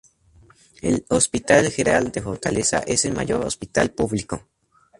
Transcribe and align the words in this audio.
El 0.81 1.05
"Hospital 1.09 1.69
Geral 1.69 2.11
de 2.11 2.23
Fortaleza" 2.23 2.79
es 2.79 3.05
el 3.05 3.13
mayor 3.13 3.45
hospital 3.45 3.91
público. 3.91 4.47